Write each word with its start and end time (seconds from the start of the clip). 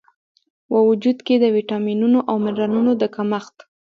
و 0.71 0.73
وجود 0.89 1.17
کې 1.25 1.35
د 1.39 1.45
ویټامینونو 1.55 2.19
او 2.29 2.35
منرالونو 2.43 2.91
د 3.01 3.03
کمښت 3.15 3.55